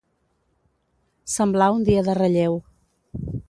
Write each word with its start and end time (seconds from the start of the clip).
Semblar 1.35 1.69
un 1.77 1.87
dia 1.91 2.05
de 2.11 2.19
relleu. 2.23 2.61